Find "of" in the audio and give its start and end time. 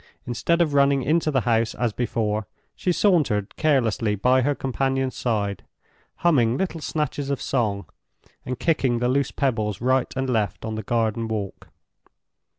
0.63-0.73, 7.29-7.39